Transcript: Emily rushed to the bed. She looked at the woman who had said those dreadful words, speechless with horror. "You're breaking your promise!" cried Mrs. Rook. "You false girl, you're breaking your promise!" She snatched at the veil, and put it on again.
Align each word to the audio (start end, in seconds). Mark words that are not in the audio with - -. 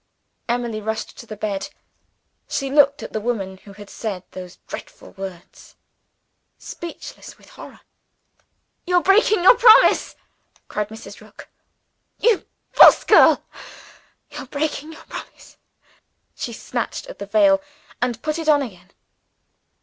Emily 0.49 0.81
rushed 0.81 1.15
to 1.19 1.27
the 1.27 1.37
bed. 1.37 1.69
She 2.49 2.71
looked 2.71 3.03
at 3.03 3.13
the 3.13 3.21
woman 3.21 3.57
who 3.57 3.73
had 3.73 3.87
said 3.87 4.23
those 4.31 4.55
dreadful 4.65 5.11
words, 5.11 5.75
speechless 6.57 7.37
with 7.37 7.49
horror. 7.51 7.81
"You're 8.87 9.03
breaking 9.03 9.43
your 9.43 9.53
promise!" 9.53 10.15
cried 10.67 10.89
Mrs. 10.89 11.21
Rook. 11.21 11.49
"You 12.17 12.47
false 12.71 13.03
girl, 13.03 13.43
you're 14.31 14.47
breaking 14.47 14.91
your 14.91 15.03
promise!" 15.05 15.57
She 16.33 16.51
snatched 16.51 17.05
at 17.05 17.19
the 17.19 17.27
veil, 17.27 17.61
and 18.01 18.23
put 18.23 18.39
it 18.39 18.49
on 18.49 18.63
again. 18.63 18.89